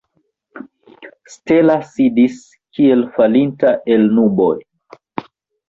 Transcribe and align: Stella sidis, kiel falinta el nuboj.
Stella 1.33 1.75
sidis, 1.91 2.41
kiel 2.79 3.05
falinta 3.21 3.77
el 3.99 4.11
nuboj. 4.19 4.53